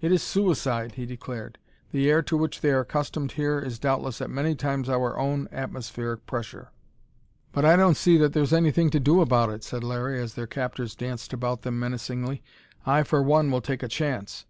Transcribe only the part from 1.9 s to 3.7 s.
"The air to which they are accustomed here